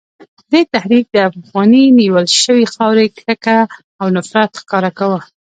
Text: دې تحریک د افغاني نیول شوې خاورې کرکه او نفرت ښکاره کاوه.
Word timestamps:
دې 0.51 0.61
تحریک 0.73 1.05
د 1.11 1.17
افغاني 1.29 1.83
نیول 1.99 2.25
شوې 2.43 2.65
خاورې 2.73 3.05
کرکه 3.17 3.57
او 4.01 4.07
نفرت 4.17 4.51
ښکاره 4.61 4.91
کاوه. 4.97 5.19